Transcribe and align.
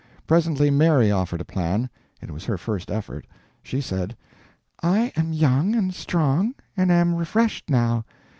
Presently 0.25 0.71
Mary 0.71 1.11
offered 1.11 1.41
a 1.41 1.45
plan; 1.45 1.87
it 2.21 2.31
was 2.31 2.45
her 2.45 2.57
first 2.57 2.89
effort. 2.89 3.27
She 3.61 3.79
said: 3.81 4.17
"I 4.81 5.13
am 5.15 5.31
young 5.31 5.75
and 5.75 5.93
strong, 5.93 6.55
and 6.75 6.91
am 6.91 7.13
refreshed, 7.13 7.69
now. 7.69 8.03